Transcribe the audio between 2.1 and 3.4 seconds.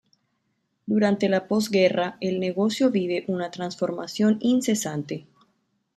el negocio vive